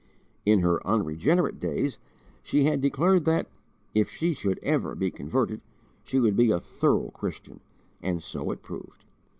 In 0.47 0.61
her 0.61 0.79
unregenerate 0.81 1.59
days 1.59 1.99
she 2.41 2.63
had 2.63 2.81
declared 2.81 3.23
that, 3.25 3.47
if 3.93 4.09
she 4.09 4.33
should 4.33 4.57
ever 4.63 4.95
be 4.95 5.11
converted, 5.11 5.61
she 6.03 6.19
would 6.19 6.35
be 6.35 6.49
"a 6.49 6.59
thorough 6.59 7.11
Christian," 7.11 7.59
and 8.01 8.23
so 8.23 8.49
it 8.49 8.63
proved. 8.63 9.05